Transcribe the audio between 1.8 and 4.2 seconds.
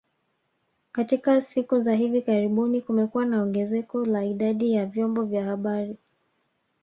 hivi karibuni kumekuwa na ongezeko